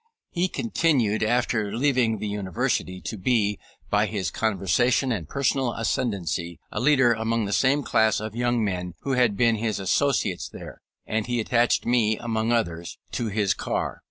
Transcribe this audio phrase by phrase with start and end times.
[0.31, 3.59] He continued, after leaving the University, to be,
[3.91, 8.95] by his conversation and personal ascendency, a leader among the same class of young men
[9.01, 13.99] who had been his associates there; and he attached me among others to his car.